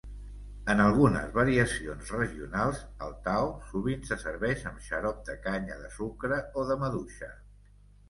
En 0.73 0.79
algunes 0.85 1.27
variacions 1.35 2.09
regionals, 2.15 2.81
el 3.09 3.13
taho 3.29 3.53
sovint 3.69 4.09
se 4.11 4.19
serveix 4.25 4.67
amb 4.73 4.83
xarop 4.89 5.23
de 5.31 5.39
canya 5.49 5.81
de 5.87 5.95
sucre 6.03 6.45
o 6.65 6.69
de 6.75 6.83
maduixa. 6.87 7.35